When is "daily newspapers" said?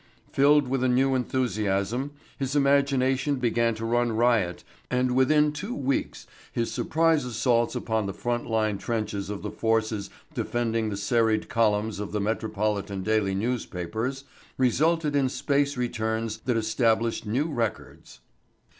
13.03-14.23